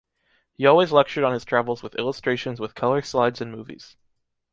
[0.55, 3.97] He always lectured on his travels with illustrations with color slides and movies.